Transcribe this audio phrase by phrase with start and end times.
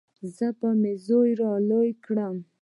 [0.35, 2.35] زه به مې زوى رالوى کم.